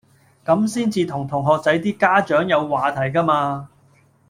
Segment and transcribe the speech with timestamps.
[0.43, 3.69] 咁先至同同學仔啲家長有話題㗎嘛